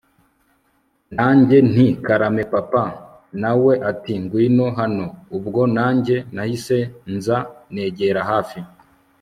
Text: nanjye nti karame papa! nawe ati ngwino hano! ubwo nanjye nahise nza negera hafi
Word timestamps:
nanjye 1.15 1.57
nti 1.71 1.85
karame 2.05 2.43
papa! 2.53 2.83
nawe 3.41 3.73
ati 3.91 4.13
ngwino 4.21 4.67
hano! 4.79 5.05
ubwo 5.37 5.61
nanjye 5.75 6.15
nahise 6.35 6.77
nza 7.13 7.37
negera 7.75 8.21
hafi 8.31 8.59